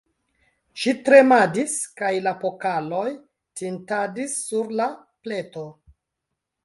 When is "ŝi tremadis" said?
0.83-1.75